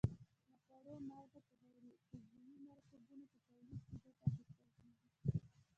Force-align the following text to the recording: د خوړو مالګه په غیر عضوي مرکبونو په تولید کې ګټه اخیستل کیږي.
د 0.47 0.51
خوړو 0.65 0.95
مالګه 1.09 1.41
په 1.47 1.53
غیر 1.73 1.85
عضوي 2.13 2.57
مرکبونو 2.69 3.25
په 3.31 3.39
تولید 3.47 3.81
کې 3.87 3.95
ګټه 4.03 4.23
اخیستل 4.27 4.71
کیږي. 4.77 5.09